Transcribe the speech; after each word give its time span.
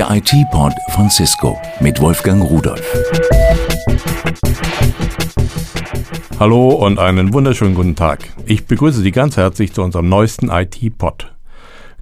Der 0.00 0.10
IT-Pod 0.12 0.72
von 0.92 1.10
Cisco 1.10 1.60
mit 1.78 2.00
Wolfgang 2.00 2.42
Rudolf. 2.42 2.82
Hallo 6.38 6.70
und 6.70 6.98
einen 6.98 7.34
wunderschönen 7.34 7.74
guten 7.74 7.96
Tag. 7.96 8.20
Ich 8.46 8.64
begrüße 8.64 9.02
Sie 9.02 9.12
ganz 9.12 9.36
herzlich 9.36 9.74
zu 9.74 9.82
unserem 9.82 10.08
neuesten 10.08 10.48
IT-Pod. 10.48 11.34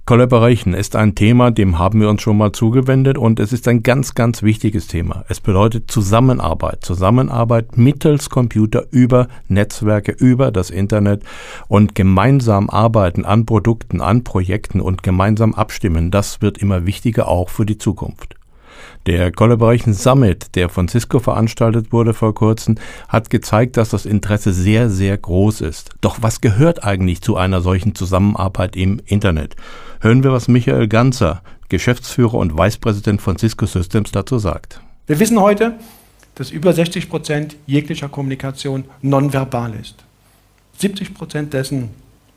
Collaboration 0.09 0.73
ist 0.73 0.95
ein 0.95 1.13
Thema, 1.13 1.51
dem 1.51 1.77
haben 1.77 2.01
wir 2.01 2.09
uns 2.09 2.23
schon 2.23 2.35
mal 2.35 2.51
zugewendet 2.51 3.15
und 3.15 3.39
es 3.39 3.53
ist 3.53 3.67
ein 3.67 3.83
ganz, 3.83 4.15
ganz 4.15 4.41
wichtiges 4.41 4.87
Thema. 4.87 5.23
Es 5.29 5.39
bedeutet 5.39 5.91
Zusammenarbeit. 5.91 6.83
Zusammenarbeit 6.83 7.77
mittels 7.77 8.31
Computer 8.31 8.87
über 8.89 9.27
Netzwerke, 9.49 10.11
über 10.13 10.51
das 10.51 10.71
Internet 10.71 11.21
und 11.67 11.93
gemeinsam 11.93 12.71
arbeiten 12.71 13.23
an 13.23 13.45
Produkten, 13.45 14.01
an 14.01 14.23
Projekten 14.23 14.81
und 14.81 15.03
gemeinsam 15.03 15.53
abstimmen. 15.53 16.09
Das 16.09 16.41
wird 16.41 16.57
immer 16.57 16.87
wichtiger 16.87 17.27
auch 17.27 17.49
für 17.49 17.67
die 17.67 17.77
Zukunft. 17.77 18.38
Der 19.05 19.31
Collaboration 19.31 19.93
Summit, 19.93 20.55
der 20.55 20.67
von 20.67 20.89
Cisco 20.89 21.19
veranstaltet 21.19 21.93
wurde 21.93 22.13
vor 22.13 22.35
kurzem, 22.35 22.75
hat 23.07 23.29
gezeigt, 23.29 23.77
dass 23.77 23.89
das 23.89 24.05
Interesse 24.05 24.51
sehr, 24.51 24.89
sehr 24.89 25.17
groß 25.17 25.61
ist. 25.61 25.91
Doch 26.01 26.17
was 26.21 26.41
gehört 26.41 26.83
eigentlich 26.83 27.21
zu 27.21 27.37
einer 27.37 27.61
solchen 27.61 27.95
Zusammenarbeit 27.95 28.75
im 28.75 29.01
Internet? 29.05 29.55
Hören 30.01 30.23
wir, 30.23 30.33
was 30.33 30.49
Michael 30.49 30.87
Ganzer, 30.89 31.41
Geschäftsführer 31.69 32.35
und 32.35 32.57
Vicepräsident 32.57 33.21
von 33.21 33.37
Cisco 33.37 33.65
Systems, 33.65 34.11
dazu 34.11 34.37
sagt. 34.37 34.81
Wir 35.07 35.19
wissen 35.19 35.39
heute, 35.39 35.75
dass 36.35 36.51
über 36.51 36.73
60 36.73 37.09
Prozent 37.09 37.55
jeglicher 37.65 38.09
Kommunikation 38.09 38.83
nonverbal 39.01 39.73
ist. 39.75 39.95
70 40.77 41.13
Prozent 41.13 41.53
dessen, 41.53 41.89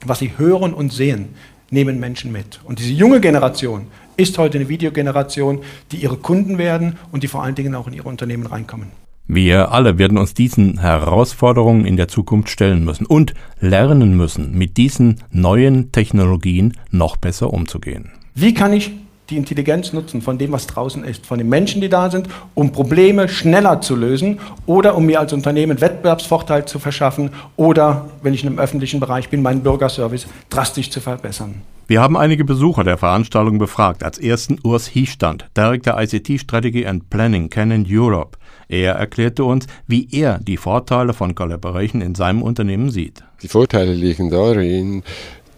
was 0.04 0.20
sie 0.20 0.32
hören 0.38 0.74
und 0.74 0.92
sehen, 0.92 1.30
nehmen 1.70 1.98
Menschen 1.98 2.30
mit. 2.30 2.60
Und 2.64 2.78
diese 2.78 2.92
junge 2.92 3.20
Generation 3.20 3.86
ist 4.22 4.38
heute 4.38 4.58
eine 4.58 4.68
Videogeneration, 4.68 5.60
die 5.90 5.96
ihre 5.96 6.16
Kunden 6.16 6.56
werden 6.56 6.96
und 7.10 7.22
die 7.22 7.28
vor 7.28 7.42
allen 7.42 7.56
Dingen 7.56 7.74
auch 7.74 7.88
in 7.88 7.92
ihre 7.92 8.08
Unternehmen 8.08 8.46
reinkommen. 8.46 8.88
Wir 9.26 9.72
alle 9.72 9.98
werden 9.98 10.18
uns 10.18 10.34
diesen 10.34 10.80
Herausforderungen 10.80 11.84
in 11.84 11.96
der 11.96 12.08
Zukunft 12.08 12.50
stellen 12.50 12.84
müssen 12.84 13.06
und 13.06 13.34
lernen 13.60 14.16
müssen, 14.16 14.56
mit 14.56 14.76
diesen 14.76 15.22
neuen 15.30 15.92
Technologien 15.92 16.76
noch 16.90 17.16
besser 17.16 17.52
umzugehen. 17.52 18.10
Wie 18.34 18.54
kann 18.54 18.72
ich 18.72 18.92
die 19.30 19.36
Intelligenz 19.36 19.92
nutzen 19.92 20.20
von 20.20 20.38
dem, 20.38 20.52
was 20.52 20.66
draußen 20.66 21.04
ist, 21.04 21.24
von 21.24 21.38
den 21.38 21.48
Menschen, 21.48 21.80
die 21.80 21.88
da 21.88 22.10
sind, 22.10 22.28
um 22.54 22.72
Probleme 22.72 23.28
schneller 23.28 23.80
zu 23.80 23.96
lösen 23.96 24.38
oder 24.66 24.96
um 24.96 25.06
mir 25.06 25.20
als 25.20 25.32
Unternehmen 25.32 25.80
Wettbewerbsvorteil 25.80 26.66
zu 26.66 26.78
verschaffen 26.78 27.30
oder, 27.56 28.08
wenn 28.22 28.34
ich 28.34 28.42
in 28.42 28.50
einem 28.50 28.58
öffentlichen 28.58 29.00
Bereich 29.00 29.30
bin, 29.30 29.42
meinen 29.42 29.62
Bürgerservice 29.62 30.26
drastisch 30.50 30.90
zu 30.90 31.00
verbessern. 31.00 31.62
Wir 31.88 32.00
haben 32.00 32.16
einige 32.16 32.44
Besucher 32.44 32.84
der 32.84 32.96
Veranstaltung 32.96 33.58
befragt. 33.58 34.04
Als 34.04 34.18
ersten 34.18 34.58
Urs 34.62 34.86
Hiestand, 34.86 35.46
Director 35.56 36.00
ICT 36.00 36.40
Strategy 36.40 36.86
and 36.86 37.10
Planning 37.10 37.50
Canon 37.50 37.84
Europe. 37.88 38.38
Er 38.68 38.94
erklärte 38.94 39.44
uns, 39.44 39.66
wie 39.88 40.08
er 40.12 40.38
die 40.38 40.56
Vorteile 40.56 41.12
von 41.12 41.34
Collaboration 41.34 42.00
in 42.00 42.14
seinem 42.14 42.42
Unternehmen 42.42 42.90
sieht. 42.90 43.24
Die 43.42 43.48
Vorteile 43.48 43.92
liegen 43.92 44.30
darin, 44.30 45.02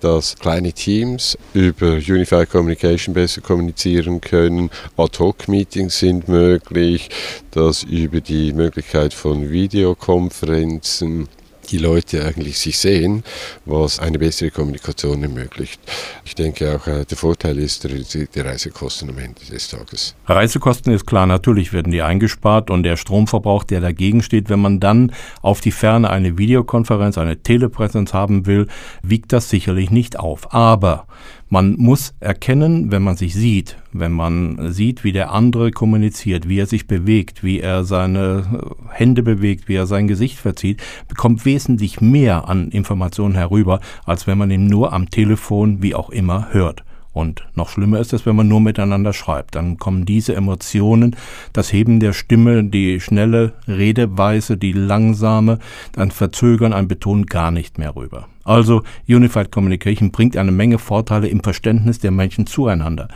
dass 0.01 0.37
kleine 0.37 0.73
Teams 0.73 1.37
über 1.53 1.93
Unified 1.93 2.51
Communication 2.51 3.15
besser 3.15 3.43
kommunizieren 3.43 4.21
können, 4.21 4.71
Ad-Hoc-Meetings 4.97 5.99
sind 5.99 6.29
möglich, 6.29 7.11
dass 7.51 7.83
über 7.83 8.21
die 8.21 8.53
Möglichkeit 8.53 9.15
von 9.15 9.51
Videokonferenzen 9.51 11.29
die 11.71 11.79
Leute 11.79 12.25
eigentlich 12.25 12.59
sich 12.59 12.79
sehen, 12.79 13.25
was 13.65 13.99
eine 13.99 14.19
bessere 14.19 14.51
Kommunikation 14.51 15.23
ermöglicht. 15.23 15.81
Ich 16.25 16.35
denke 16.35 16.77
auch, 16.77 16.87
äh, 16.87 17.05
der 17.05 17.17
Vorteil 17.17 17.59
ist 17.59 17.85
die 17.85 18.41
Reisekosten 18.41 19.11
am 19.11 19.19
Ende 19.19 19.45
des 19.51 19.69
Tages. 19.69 20.15
Reisekosten 20.27 20.93
ist 20.93 21.07
klar, 21.07 21.27
natürlich 21.27 21.73
werden 21.73 21.93
die 21.93 22.03
eingespart 22.03 22.71
und 22.71 22.83
der 22.83 22.97
Stromverbrauch, 22.97 23.65
der 23.65 23.81
dagegen 23.81 24.23
steht, 24.23 24.49
wenn 24.49 24.61
man 24.61 24.81
dann 24.81 25.13
auf 25.43 25.61
die 25.61 25.73
Ferne 25.73 26.11
eine 26.11 26.39
Videokonferenz, 26.39 27.19
eine 27.19 27.39
Telepräsenz 27.39 28.13
haben 28.13 28.47
will, 28.47 28.69
wiegt 29.03 29.33
das 29.33 29.51
sicherlich 29.51 29.91
nicht 29.91 30.19
auf. 30.19 30.53
Aber 30.55 31.07
man 31.55 31.77
muss 31.77 32.15
erkennen, 32.19 32.91
wenn 32.91 33.05
man 33.05 33.17
sich 33.17 33.33
sieht, 33.33 33.77
wenn 33.93 34.11
man 34.11 34.73
sieht, 34.73 35.05
wie 35.05 35.13
der 35.13 35.31
andere 35.31 35.71
kommuniziert, 35.71 36.49
wie 36.49 36.59
er 36.59 36.67
sich 36.67 36.89
bewegt, 36.89 37.45
wie 37.45 37.61
er 37.61 37.85
seine 37.85 38.75
Hände 38.91 39.23
bewegt, 39.23 39.69
wie 39.69 39.77
er 39.77 39.87
sein 39.87 40.09
Gesicht 40.09 40.37
verzieht, 40.37 40.83
bekommt 41.07 41.45
wesentlich 41.45 42.01
mehr 42.01 42.49
an 42.49 42.71
Informationen 42.71 43.37
herüber, 43.37 43.79
als 44.05 44.27
wenn 44.27 44.37
man 44.37 44.51
ihn 44.51 44.67
nur 44.67 44.93
am 44.93 45.11
Telefon, 45.11 45.81
wie 45.81 45.95
auch 45.95 46.11
immer, 46.11 46.49
hört. 46.51 46.83
Und 47.15 47.47
noch 47.55 47.69
schlimmer 47.69 48.01
ist 48.01 48.13
es, 48.13 48.27
wenn 48.27 48.35
man 48.35 48.49
nur 48.49 48.61
miteinander 48.61 49.13
schreibt. 49.13 49.55
Dann 49.55 49.79
kommen 49.79 50.05
diese 50.05 50.35
Emotionen, 50.35 51.17
das 51.53 51.73
Heben 51.73 52.01
der 52.01 52.13
Stimme, 52.13 52.65
die 52.65 53.01
schnelle 53.01 53.53
Redeweise, 53.69 54.57
die 54.57 54.73
langsame, 54.73 55.61
ein 55.97 56.11
Verzögern, 56.11 56.73
ein 56.73 56.89
Betonen 56.89 57.27
gar 57.27 57.53
nicht 57.53 57.79
mehr 57.79 57.95
rüber. 57.95 58.27
Also 58.43 58.83
Unified 59.09 59.53
Communication 59.53 60.11
bringt 60.11 60.37
eine 60.37 60.51
Menge 60.51 60.79
Vorteile 60.79 61.29
im 61.29 61.43
Verständnis 61.43 62.01
der 62.01 62.11
Menschen 62.11 62.47
zueinander. 62.47 63.09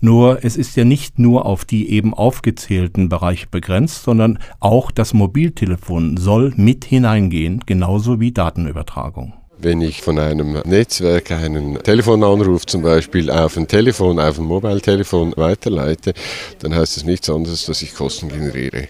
Nur 0.00 0.44
es 0.44 0.56
ist 0.56 0.74
ja 0.76 0.84
nicht 0.84 1.18
nur 1.18 1.44
auf 1.44 1.66
die 1.66 1.90
eben 1.90 2.14
aufgezählten 2.14 3.10
Bereiche 3.10 3.46
begrenzt, 3.48 4.02
sondern 4.02 4.38
auch 4.58 4.90
das 4.90 5.12
Mobiltelefon 5.12 6.16
soll 6.16 6.54
mit 6.56 6.86
hineingehen, 6.86 7.62
genauso 7.66 8.18
wie 8.18 8.32
Datenübertragung. 8.32 9.34
Wenn 9.64 9.80
ich 9.80 10.02
von 10.02 10.18
einem 10.18 10.60
Netzwerk 10.64 11.30
einen 11.30 11.80
Telefonanruf 11.80 12.66
zum 12.66 12.82
Beispiel 12.82 13.30
auf 13.30 13.56
ein 13.56 13.68
Telefon, 13.68 14.18
auf 14.18 14.36
ein 14.40 14.44
Mobiltelefon 14.44 15.34
weiterleite, 15.36 16.14
dann 16.58 16.74
heißt 16.74 16.96
es 16.96 17.04
nichts 17.04 17.30
anderes, 17.30 17.66
dass 17.66 17.80
ich 17.80 17.94
Kosten 17.94 18.28
generiere. 18.28 18.88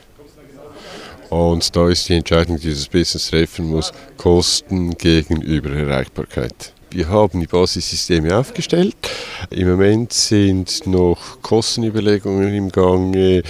Und 1.29 1.77
da 1.77 1.91
ist 1.91 2.09
die 2.09 2.15
Entscheidung, 2.15 2.59
die 2.59 2.71
das 2.71 2.89
Business 2.89 3.29
treffen 3.29 3.69
muss, 3.69 3.93
Kosten 4.17 4.97
gegenüber 4.97 5.73
Erreichbarkeit. 5.73 6.73
Wir 6.91 7.07
haben 7.11 7.41
die 7.41 7.47
Basissysteme 7.47 8.35
aufgestellt. 8.35 8.97
Im 9.51 9.69
Moment 9.69 10.15
sind 10.15 10.87
noch 10.87 11.43
Kostenüberlegungen 11.43 12.55
im 12.55 12.71
Gange, 12.71 13.43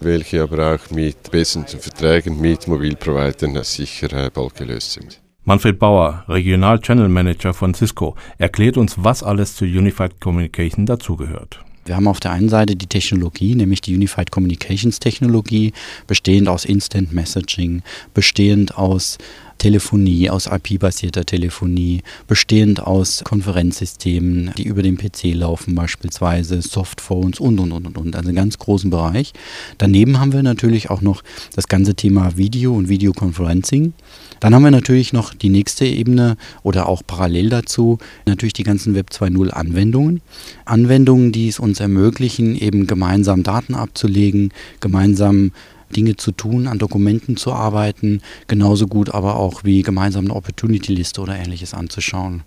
welche 0.00 0.42
aber 0.42 0.74
auch 0.74 0.90
mit 0.90 1.30
besseren 1.30 1.66
Verträgen 1.66 2.40
mit 2.40 2.66
Mobilprovidern 2.66 3.62
sicher 3.64 4.30
bald 4.30 4.54
gelöst 4.54 4.92
sind. 4.92 5.20
Manfred 5.50 5.80
Bauer, 5.80 6.22
Regional 6.28 6.78
Channel 6.78 7.08
Manager 7.08 7.52
von 7.52 7.74
Cisco, 7.74 8.14
erklärt 8.38 8.76
uns, 8.76 8.94
was 8.98 9.24
alles 9.24 9.56
zu 9.56 9.64
Unified 9.64 10.20
Communication 10.20 10.86
dazugehört. 10.86 11.58
Wir 11.84 11.96
haben 11.96 12.06
auf 12.06 12.20
der 12.20 12.30
einen 12.30 12.48
Seite 12.48 12.76
die 12.76 12.86
Technologie, 12.86 13.56
nämlich 13.56 13.80
die 13.80 13.96
Unified 13.96 14.30
Communications 14.30 15.00
Technologie, 15.00 15.72
bestehend 16.06 16.48
aus 16.48 16.64
Instant 16.64 17.12
Messaging, 17.12 17.82
bestehend 18.14 18.78
aus 18.78 19.18
Telefonie, 19.60 20.30
aus 20.30 20.46
IP-basierter 20.46 21.26
Telefonie, 21.26 22.00
bestehend 22.26 22.80
aus 22.80 23.22
Konferenzsystemen, 23.24 24.52
die 24.56 24.64
über 24.64 24.82
den 24.82 24.96
PC 24.96 25.34
laufen, 25.34 25.74
beispielsweise 25.74 26.62
Softphones 26.62 27.40
und, 27.40 27.60
und, 27.60 27.70
und, 27.70 27.98
und, 27.98 28.16
also 28.16 28.28
einen 28.28 28.36
ganz 28.36 28.56
großen 28.56 28.88
Bereich. 28.88 29.34
Daneben 29.76 30.18
haben 30.18 30.32
wir 30.32 30.42
natürlich 30.42 30.88
auch 30.88 31.02
noch 31.02 31.22
das 31.54 31.68
ganze 31.68 31.94
Thema 31.94 32.38
Video 32.38 32.74
und 32.74 32.88
Videoconferencing. 32.88 33.92
Dann 34.40 34.54
haben 34.54 34.64
wir 34.64 34.70
natürlich 34.70 35.12
noch 35.12 35.34
die 35.34 35.50
nächste 35.50 35.84
Ebene 35.84 36.38
oder 36.62 36.88
auch 36.88 37.02
parallel 37.06 37.50
dazu 37.50 37.98
natürlich 38.24 38.54
die 38.54 38.62
ganzen 38.62 38.94
Web 38.94 39.10
2.0 39.12 39.50
Anwendungen. 39.50 40.22
Anwendungen, 40.64 41.32
die 41.32 41.48
es 41.48 41.58
uns 41.58 41.80
ermöglichen, 41.80 42.56
eben 42.56 42.86
gemeinsam 42.86 43.42
Daten 43.42 43.74
abzulegen, 43.74 44.54
gemeinsam 44.80 45.52
Dinge 45.96 46.16
zu 46.16 46.32
tun, 46.32 46.66
an 46.66 46.78
Dokumenten 46.78 47.36
zu 47.36 47.52
arbeiten, 47.52 48.20
genauso 48.46 48.86
gut 48.86 49.10
aber 49.10 49.36
auch 49.36 49.64
wie 49.64 49.82
gemeinsam 49.82 50.24
eine 50.24 50.34
Opportunity-Liste 50.34 51.20
oder 51.20 51.36
ähnliches 51.36 51.74
anzuschauen. 51.74 52.42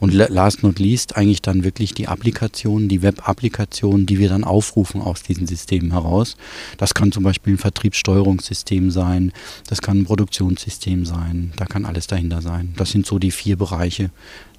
Und 0.00 0.12
last 0.12 0.62
not 0.62 0.78
least 0.78 1.16
eigentlich 1.16 1.42
dann 1.42 1.64
wirklich 1.64 1.94
die 1.94 2.08
Applikationen, 2.08 2.88
die 2.88 3.02
Web-Applikationen, 3.02 4.06
die 4.06 4.18
wir 4.18 4.28
dann 4.28 4.44
aufrufen 4.44 5.00
aus 5.00 5.22
diesen 5.22 5.46
Systemen 5.46 5.92
heraus. 5.92 6.36
Das 6.76 6.94
kann 6.94 7.12
zum 7.12 7.24
Beispiel 7.24 7.54
ein 7.54 7.58
Vertriebssteuerungssystem 7.58 8.90
sein, 8.90 9.32
das 9.68 9.82
kann 9.82 10.00
ein 10.00 10.04
Produktionssystem 10.04 11.04
sein, 11.06 11.52
da 11.56 11.64
kann 11.64 11.84
alles 11.84 12.06
dahinter 12.06 12.42
sein. 12.42 12.74
Das 12.76 12.90
sind 12.90 13.06
so 13.06 13.18
die 13.18 13.30
vier 13.30 13.56
Bereiche, 13.56 14.10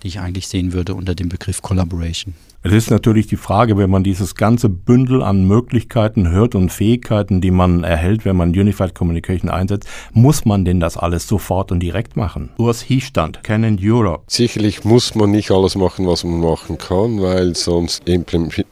die 0.04 0.08
ich 0.08 0.20
eigentlich 0.20 0.48
sehen 0.48 0.74
würde 0.74 0.94
unter 0.96 1.16
dem 1.16 1.30
Begriff 1.30 1.62
Collaboration. 1.62 2.34
Es 2.62 2.74
ist 2.74 2.92
natürlich 2.92 3.28
die 3.28 3.38
Frage, 3.38 3.78
wenn 3.78 3.90
man 3.90 4.04
dieses 4.04 4.36
ganze 4.36 4.68
Bündel 4.68 5.24
an 5.24 5.48
Möglichkeiten 5.48 6.30
hört 6.30 6.56
und 6.56 6.74
Fähigkeiten, 6.74 7.40
die 7.40 7.52
man 7.52 7.86
erhält, 7.86 8.26
wenn 8.26 8.36
man 8.36 8.50
Unified 8.50 8.94
Communication 8.94 9.50
einsetzt, 9.50 9.88
muss 10.12 10.44
man 10.44 10.66
denn 10.66 10.82
das 10.82 10.98
alles 10.98 11.26
sofort 11.26 11.72
und 11.72 11.80
direkt 11.80 12.18
machen? 12.18 12.50
Urs 12.58 12.82
Hiestand, 12.82 13.44
Canon 13.44 13.80
Europe. 13.82 14.24
Sicherlich 14.28 14.84
muss 14.84 15.16
man 15.16 15.32
nicht 15.32 15.52
alles 15.52 15.76
machen, 15.76 16.06
was 16.06 16.26
man 16.26 16.42
machen 16.42 16.78
kann, 16.78 17.22
weil 17.22 17.56
sonst 17.56 18.08
implementiert 18.10 18.68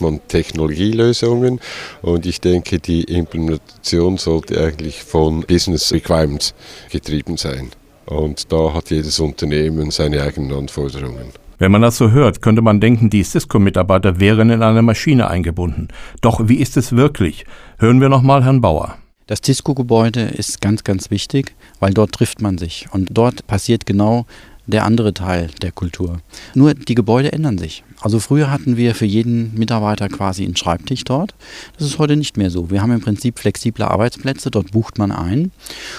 man 0.00 0.20
Technologielösungen 0.28 1.58
und 2.02 2.26
ich 2.26 2.38
denke, 2.42 2.80
die 2.80 3.04
Implementation 3.04 4.18
sollte 4.18 4.62
eigentlich 4.62 5.02
von 5.02 5.40
Business 5.40 5.90
Requirements 5.90 6.54
getrieben 6.90 7.38
sein. 7.38 7.70
Und 8.06 8.52
da 8.52 8.74
hat 8.74 8.90
jedes 8.90 9.20
Unternehmen 9.20 9.90
seine 9.90 10.22
eigenen 10.22 10.52
Anforderungen. 10.52 11.32
Wenn 11.58 11.70
man 11.70 11.82
das 11.82 11.96
so 11.96 12.10
hört, 12.10 12.42
könnte 12.42 12.60
man 12.60 12.80
denken, 12.80 13.08
die 13.08 13.22
Cisco-Mitarbeiter 13.22 14.18
wären 14.18 14.50
in 14.50 14.62
eine 14.62 14.82
Maschine 14.82 15.28
eingebunden. 15.28 15.88
Doch 16.20 16.48
wie 16.48 16.56
ist 16.56 16.76
es 16.76 16.96
wirklich? 16.96 17.44
Hören 17.78 18.00
wir 18.00 18.08
nochmal 18.08 18.44
Herrn 18.44 18.60
Bauer. 18.60 18.96
Das 19.28 19.40
Cisco-Gebäude 19.44 20.22
ist 20.22 20.60
ganz, 20.60 20.82
ganz 20.82 21.10
wichtig, 21.10 21.54
weil 21.78 21.94
dort 21.94 22.12
trifft 22.12 22.42
man 22.42 22.58
sich 22.58 22.88
und 22.90 23.08
dort 23.12 23.46
passiert 23.46 23.86
genau 23.86 24.26
der 24.66 24.84
andere 24.84 25.14
Teil 25.14 25.50
der 25.62 25.70
Kultur. 25.72 26.18
Nur 26.54 26.74
die 26.74 26.94
Gebäude 26.94 27.32
ändern 27.32 27.58
sich. 27.58 27.84
Also 28.02 28.18
früher 28.18 28.50
hatten 28.50 28.76
wir 28.76 28.96
für 28.96 29.06
jeden 29.06 29.54
Mitarbeiter 29.54 30.08
quasi 30.08 30.44
einen 30.44 30.56
Schreibtisch 30.56 31.04
dort. 31.04 31.34
Das 31.78 31.86
ist 31.86 31.98
heute 31.98 32.16
nicht 32.16 32.36
mehr 32.36 32.50
so. 32.50 32.68
Wir 32.68 32.82
haben 32.82 32.90
im 32.90 33.00
Prinzip 33.00 33.38
flexible 33.38 33.84
Arbeitsplätze, 33.84 34.50
dort 34.50 34.72
bucht 34.72 34.98
man 34.98 35.12
ein 35.12 35.52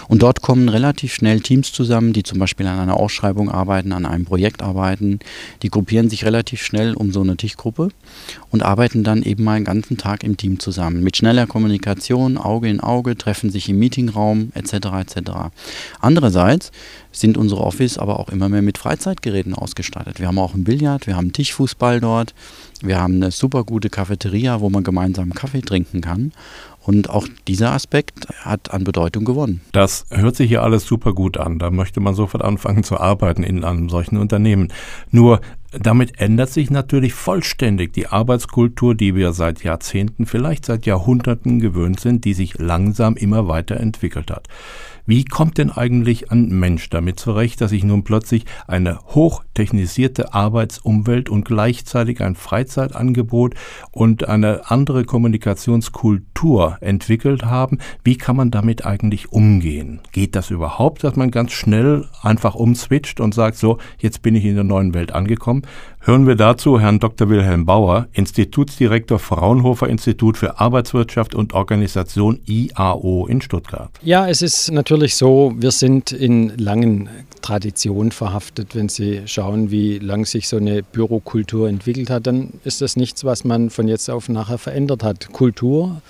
und 0.10 0.22
dort 0.22 0.42
kommen 0.42 0.68
relativ 0.68 1.14
schnell 1.14 1.40
Teams 1.40 1.72
zusammen, 1.72 2.12
die 2.12 2.24
zum 2.24 2.40
Beispiel 2.40 2.68
an 2.68 2.78
einer 2.78 2.98
Ausschreibung 2.98 3.50
arbeiten, 3.50 3.94
an 3.94 4.06
einem 4.06 4.26
Projekt 4.26 4.62
arbeiten. 4.62 5.20
Die 5.62 5.70
gruppieren 5.70 6.10
sich 6.10 6.26
relativ 6.26 6.62
schnell 6.62 6.94
um 6.94 7.14
so 7.14 7.22
eine 7.22 7.38
Tischgruppe 7.38 7.90
und 8.52 8.64
arbeiten 8.64 9.06
dann 9.06 9.24
eben 9.24 9.46
mal 9.46 9.54
einen 9.54 9.66
ganzen 9.66 9.98
Tag 9.98 10.24
im 10.24 10.36
Team 10.36 10.60
zusammen. 10.60 11.04
Mit 11.04 11.16
schneller 11.16 11.48
Kommunikation, 11.48 12.38
Auge 12.38 12.68
in 12.68 12.82
Auge, 12.82 13.18
treffen 13.18 13.50
sich 13.50 13.70
im 13.70 13.80
Meetingraum 13.80 14.52
etc. 14.56 14.74
etc. 14.74 15.32
Andererseits 16.02 16.72
sind 17.14 17.38
unsere 17.38 17.62
Office 17.62 17.98
aber 17.98 18.20
auch 18.20 18.30
immer 18.30 18.50
mehr 18.50 18.62
mit 18.62 18.78
Freizeitgeräten 18.78 19.54
ausgestattet. 19.54 20.20
Wir 20.20 20.28
haben 20.28 20.40
auch 20.40 20.54
ein 20.54 20.64
Billard, 20.64 21.08
wir 21.08 21.16
haben 21.16 21.32
Tischfußball 21.32 21.93
dort, 22.00 22.34
wir 22.82 23.00
haben 23.00 23.16
eine 23.16 23.32
super 23.32 23.64
gute 23.64 23.90
Cafeteria, 23.90 24.60
wo 24.60 24.70
man 24.70 24.84
gemeinsam 24.84 25.34
Kaffee 25.34 25.62
trinken 25.62 26.02
kann. 26.02 26.34
Und 26.82 27.10
auch 27.10 27.28
dieser 27.48 27.72
Aspekt 27.72 28.28
hat 28.42 28.74
an 28.74 28.84
Bedeutung 28.84 29.24
gewonnen. 29.24 29.62
Das 29.72 30.06
hört 30.10 30.36
sich 30.36 30.50
hier 30.50 30.64
alles 30.64 30.86
super 30.86 31.14
gut 31.14 31.38
an. 31.38 31.58
Da 31.58 31.72
möchte 31.72 32.02
man 32.02 32.14
sofort 32.14 32.44
anfangen 32.44 32.84
zu 32.84 33.00
arbeiten 33.00 33.44
in 33.44 33.64
einem 33.64 33.88
solchen 33.88 34.18
Unternehmen. 34.18 34.68
Nur 35.10 35.40
damit 35.72 36.20
ändert 36.20 36.50
sich 36.50 36.70
natürlich 36.70 37.14
vollständig 37.14 37.94
die 37.94 38.08
Arbeitskultur, 38.08 38.96
die 38.96 39.16
wir 39.16 39.32
seit 39.32 39.64
Jahrzehnten, 39.64 40.26
vielleicht 40.26 40.66
seit 40.66 40.86
Jahrhunderten 40.86 41.60
gewöhnt 41.60 42.02
sind, 42.02 42.26
die 42.26 42.34
sich 42.34 42.60
langsam 42.60 43.16
immer 43.16 43.48
weiter 43.48 43.78
entwickelt 43.78 44.30
hat. 44.30 44.48
Wie 45.06 45.26
kommt 45.26 45.58
denn 45.58 45.70
eigentlich 45.70 46.32
ein 46.32 46.48
Mensch 46.48 46.90
damit 46.90 47.20
zurecht, 47.20 47.60
dass 47.60 47.72
sich 47.72 47.84
nun 47.84 48.06
plötzlich 48.06 48.46
eine 48.68 49.00
hochtechnisierte 49.08 50.34
Arbeitsumwelt 50.34 51.30
und 51.30 51.44
gleichzeitig 51.44 52.22
ein 52.22 52.36
Freizeitangebot 52.36 53.56
und 53.92 54.30
eine 54.30 54.72
andere 54.72 55.04
Kommunikationskultur 55.04 56.78
entwickelt 56.80 57.44
haben? 57.44 57.80
Wie 58.06 58.18
kann 58.18 58.38
man 58.38 58.50
damit 58.50 58.86
eigentlich 58.86 59.34
umgehen? 59.34 60.00
Geht 60.14 60.38
das 60.38 60.52
überhaupt, 60.52 61.04
dass 61.04 61.18
man 61.18 61.32
ganz 61.32 61.52
schnell 61.52 62.06
einfach 62.22 62.56
umswitcht 62.56 63.20
und 63.20 63.34
sagt, 63.34 63.58
so, 63.58 63.80
jetzt 64.00 64.22
bin 64.22 64.36
ich 64.36 64.46
in 64.46 64.56
der 64.56 64.64
neuen 64.64 64.94
Welt 64.94 65.12
angekommen? 65.12 65.64
Hören 66.06 66.28
wir 66.28 66.36
dazu 66.36 66.82
Herrn 66.82 67.00
Dr. 67.00 67.30
Wilhelm 67.30 67.66
Bauer, 67.66 68.10
Institutsdirektor 68.12 69.20
Fraunhofer 69.20 69.88
Institut 69.88 70.36
für 70.36 70.60
Arbeitswirtschaft 70.60 71.34
und 71.34 71.54
Organisation 71.54 72.42
IAO 72.46 73.26
in 73.28 73.40
Stuttgart. 73.40 73.90
Ja, 74.02 74.28
es 74.28 74.42
ist 74.42 74.70
natürlich 74.70 75.16
so, 75.16 75.54
wir 75.56 75.72
sind 75.72 76.12
in 76.12 76.58
langen 76.58 77.08
Traditionen 77.42 78.12
verhaftet. 78.12 78.76
Wenn 78.76 78.90
Sie 78.90 79.22
schauen, 79.28 79.72
wie 79.72 79.98
lang 79.98 80.26
sich 80.26 80.50
so 80.50 80.58
eine 80.58 80.84
Bürokultur 80.84 81.70
entwickelt 81.70 82.10
hat, 82.10 82.28
dann 82.28 82.50
ist 82.66 82.82
das 82.82 82.98
nichts, 82.98 83.24
was 83.24 83.46
man 83.46 83.70
von 83.70 83.88
jetzt 83.88 84.10
auf 84.10 84.28
nachher 84.28 84.58
verändert 84.58 85.04
hat. 85.04 85.32
Kultur 85.32 86.02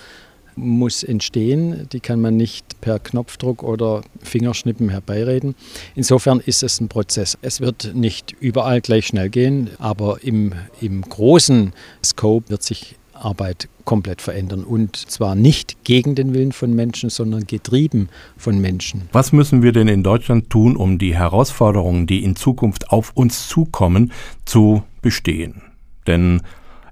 muss 0.56 1.02
entstehen. 1.02 1.88
Die 1.92 2.00
kann 2.00 2.20
man 2.20 2.36
nicht 2.36 2.80
per 2.80 2.98
Knopfdruck 2.98 3.62
oder 3.62 4.02
Fingerschnippen 4.22 4.88
herbeireden. 4.88 5.54
Insofern 5.94 6.40
ist 6.40 6.62
es 6.62 6.80
ein 6.80 6.88
Prozess. 6.88 7.38
Es 7.42 7.60
wird 7.60 7.94
nicht 7.94 8.32
überall 8.40 8.80
gleich 8.80 9.06
schnell 9.06 9.30
gehen, 9.30 9.70
aber 9.78 10.22
im, 10.22 10.52
im 10.80 11.02
großen 11.02 11.72
Scope 12.02 12.50
wird 12.50 12.62
sich 12.62 12.96
Arbeit 13.14 13.68
komplett 13.84 14.20
verändern. 14.20 14.64
Und 14.64 14.96
zwar 14.96 15.34
nicht 15.34 15.84
gegen 15.84 16.14
den 16.14 16.34
Willen 16.34 16.52
von 16.52 16.74
Menschen, 16.74 17.10
sondern 17.10 17.46
getrieben 17.46 18.08
von 18.36 18.58
Menschen. 18.60 19.08
Was 19.12 19.32
müssen 19.32 19.62
wir 19.62 19.72
denn 19.72 19.88
in 19.88 20.02
Deutschland 20.02 20.50
tun, 20.50 20.76
um 20.76 20.98
die 20.98 21.14
Herausforderungen, 21.14 22.06
die 22.06 22.24
in 22.24 22.36
Zukunft 22.36 22.90
auf 22.90 23.12
uns 23.14 23.48
zukommen, 23.48 24.12
zu 24.44 24.82
bestehen? 25.02 25.62
Denn 26.06 26.42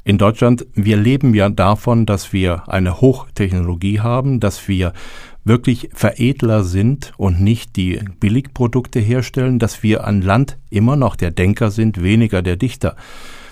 in 0.05 0.19
Deutschland, 0.19 0.67
wir 0.75 0.97
leben 0.97 1.33
ja 1.35 1.49
davon, 1.49 2.07
dass 2.07 2.33
wir 2.33 2.69
eine 2.69 3.01
Hochtechnologie 3.01 4.01
haben, 4.01 4.41
dass 4.41 4.67
wir 4.67 4.93
wirklich 5.45 5.91
Veredler 5.95 6.65
sind 6.65 7.13
und 7.17 7.41
nicht 7.41 7.77
die 7.77 8.01
Billigprodukte 8.19 8.99
herstellen, 9.01 9.59
dass 9.59 9.83
wir 9.83 10.05
an 10.05 10.23
Land 10.23 10.59
immer 10.71 10.97
noch 10.97 11.15
der 11.17 11.31
Denker 11.31 11.71
sind, 11.71 12.03
weniger 12.03 12.43
der 12.43 12.57
Dichter. 12.57 12.97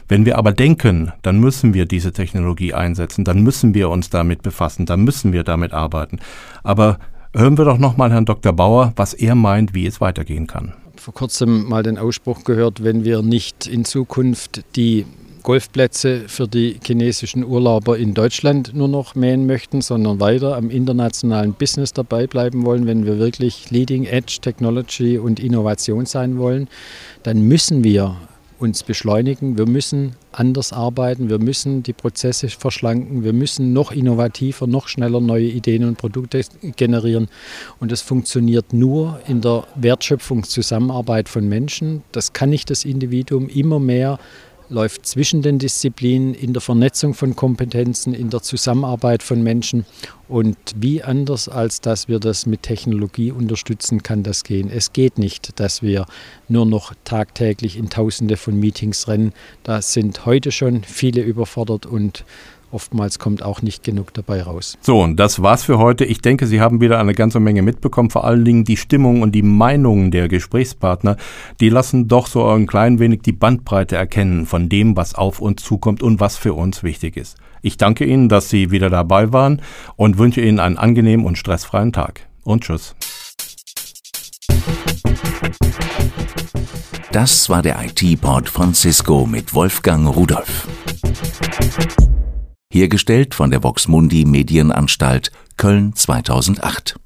Wenn 0.08 0.24
wir 0.24 0.38
aber 0.38 0.52
denken, 0.52 1.12
dann 1.22 1.38
müssen 1.38 1.72
wir 1.72 1.86
diese 1.86 2.12
Technologie 2.12 2.74
einsetzen, 2.74 3.24
dann 3.24 3.42
müssen 3.42 3.74
wir 3.74 3.88
uns 3.88 4.10
damit 4.10 4.42
befassen, 4.42 4.86
dann 4.86 5.02
müssen 5.02 5.32
wir 5.32 5.44
damit 5.44 5.72
arbeiten. 5.72 6.18
Aber 6.64 6.98
hören 7.32 7.56
wir 7.58 7.64
doch 7.64 7.78
nochmal 7.78 8.10
Herrn 8.10 8.24
Dr. 8.24 8.52
Bauer, 8.52 8.92
was 8.96 9.14
er 9.14 9.36
meint, 9.36 9.72
wie 9.72 9.86
es 9.86 10.00
weitergehen 10.00 10.48
kann. 10.48 10.74
Vor 10.96 11.14
kurzem 11.14 11.68
mal 11.68 11.84
den 11.84 11.96
Ausspruch 11.96 12.42
gehört, 12.42 12.82
wenn 12.82 13.04
wir 13.04 13.22
nicht 13.22 13.68
in 13.68 13.84
Zukunft 13.84 14.64
die 14.74 15.06
Golfplätze 15.42 16.28
für 16.28 16.46
die 16.46 16.78
chinesischen 16.84 17.44
Urlauber 17.44 17.98
in 17.98 18.14
Deutschland 18.14 18.72
nur 18.74 18.88
noch 18.88 19.14
mähen 19.14 19.46
möchten, 19.46 19.80
sondern 19.80 20.20
weiter 20.20 20.56
am 20.56 20.70
internationalen 20.70 21.52
Business 21.54 21.92
dabei 21.92 22.26
bleiben 22.26 22.64
wollen, 22.64 22.86
wenn 22.86 23.06
wir 23.06 23.18
wirklich 23.18 23.70
Leading 23.70 24.04
Edge 24.04 24.38
Technology 24.40 25.18
und 25.18 25.40
Innovation 25.40 26.06
sein 26.06 26.38
wollen, 26.38 26.68
dann 27.22 27.42
müssen 27.42 27.84
wir 27.84 28.16
uns 28.60 28.82
beschleunigen, 28.82 29.56
wir 29.56 29.66
müssen 29.66 30.16
anders 30.32 30.72
arbeiten, 30.72 31.30
wir 31.30 31.38
müssen 31.38 31.82
die 31.82 31.92
Prozesse 31.92 32.48
verschlanken, 32.48 33.24
wir 33.24 33.32
müssen 33.32 33.72
noch 33.72 33.90
innovativer, 33.90 34.66
noch 34.66 34.88
schneller 34.88 35.20
neue 35.20 35.46
Ideen 35.46 35.84
und 35.84 35.96
Produkte 35.96 36.42
generieren. 36.76 37.28
Und 37.80 37.90
das 37.90 38.02
funktioniert 38.02 38.72
nur 38.72 39.20
in 39.26 39.40
der 39.40 39.66
Wertschöpfungszusammenarbeit 39.76 41.28
von 41.28 41.48
Menschen. 41.48 42.02
Das 42.12 42.32
kann 42.32 42.50
nicht 42.50 42.70
das 42.70 42.84
Individuum 42.84 43.48
immer 43.48 43.80
mehr 43.80 44.18
läuft 44.70 45.04
zwischen 45.04 45.42
den 45.42 45.58
Disziplinen, 45.58 46.32
in 46.32 46.52
der 46.52 46.62
Vernetzung 46.62 47.12
von 47.12 47.36
Kompetenzen, 47.36 48.14
in 48.14 48.30
der 48.30 48.40
Zusammenarbeit 48.40 49.22
von 49.22 49.42
Menschen. 49.42 49.84
Und 50.28 50.56
wie 50.76 51.02
anders 51.02 51.48
als 51.48 51.80
dass 51.80 52.08
wir 52.08 52.20
das 52.20 52.46
mit 52.46 52.62
Technologie 52.62 53.32
unterstützen, 53.32 54.02
kann 54.02 54.22
das 54.22 54.44
gehen. 54.44 54.70
Es 54.70 54.92
geht 54.92 55.18
nicht, 55.18 55.58
dass 55.58 55.82
wir 55.82 56.06
nur 56.48 56.66
noch 56.66 56.94
tagtäglich 57.04 57.76
in 57.76 57.90
Tausende 57.90 58.36
von 58.36 58.58
Meetings 58.58 59.08
rennen. 59.08 59.32
Da 59.64 59.82
sind 59.82 60.24
heute 60.24 60.52
schon 60.52 60.84
viele 60.84 61.22
überfordert 61.22 61.84
und 61.84 62.24
oftmals 62.70 63.18
kommt 63.18 63.42
auch 63.42 63.62
nicht 63.62 63.82
genug 63.82 64.14
dabei 64.14 64.42
raus. 64.42 64.76
So, 64.80 65.00
und 65.00 65.16
das 65.16 65.42
war's 65.42 65.64
für 65.64 65.78
heute. 65.78 66.04
Ich 66.04 66.20
denke, 66.20 66.46
Sie 66.46 66.60
haben 66.60 66.80
wieder 66.80 66.98
eine 66.98 67.14
ganze 67.14 67.40
Menge 67.40 67.62
mitbekommen. 67.62 68.10
Vor 68.10 68.24
allen 68.24 68.44
Dingen 68.44 68.64
die 68.64 68.76
Stimmung 68.76 69.22
und 69.22 69.32
die 69.32 69.42
Meinungen 69.42 70.10
der 70.10 70.28
Gesprächspartner, 70.28 71.16
die 71.60 71.68
lassen 71.68 72.08
doch 72.08 72.26
so 72.26 72.46
ein 72.46 72.66
klein 72.66 72.98
wenig 72.98 73.22
die 73.22 73.32
Bandbreite 73.32 73.96
erkennen 73.96 74.46
von 74.46 74.68
dem, 74.68 74.96
was 74.96 75.14
auf 75.14 75.40
uns 75.40 75.62
zukommt 75.62 76.02
und 76.02 76.20
was 76.20 76.36
für 76.36 76.54
uns 76.54 76.82
wichtig 76.82 77.16
ist. 77.16 77.36
Ich 77.62 77.76
danke 77.76 78.04
Ihnen, 78.04 78.28
dass 78.28 78.48
Sie 78.48 78.70
wieder 78.70 78.90
dabei 78.90 79.32
waren 79.32 79.60
und 79.96 80.18
wünsche 80.18 80.40
Ihnen 80.40 80.60
einen 80.60 80.78
angenehmen 80.78 81.26
und 81.26 81.36
stressfreien 81.36 81.92
Tag. 81.92 82.26
Und 82.44 82.64
tschüss. 82.64 82.94
Das 87.12 87.48
war 87.48 87.60
der 87.60 87.82
IT-Pod 87.84 88.48
von 88.48 88.72
Cisco 88.72 89.26
mit 89.26 89.52
Wolfgang 89.52 90.14
Rudolf. 90.14 90.68
Hergestellt 92.72 93.34
von 93.34 93.50
der 93.50 93.64
Voxmundi 93.64 94.24
Medienanstalt 94.24 95.32
Köln 95.56 95.96
2008. 95.96 97.00